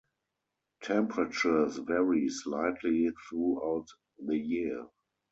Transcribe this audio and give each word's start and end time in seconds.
Temperatures 0.81 1.77
vary 1.77 2.27
slightly 2.27 3.09
throughout 3.29 3.85
the 4.17 4.35
year. 4.35 4.87